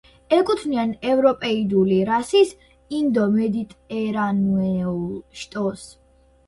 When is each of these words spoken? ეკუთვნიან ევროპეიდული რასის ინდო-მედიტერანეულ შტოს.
ეკუთვნიან 0.35 0.93
ევროპეიდული 1.09 1.99
რასის 2.11 2.55
ინდო-მედიტერანეულ 3.03 5.07
შტოს. 5.43 5.85